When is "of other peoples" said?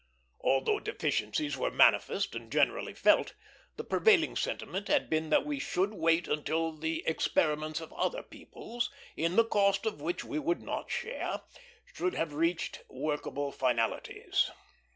7.81-8.89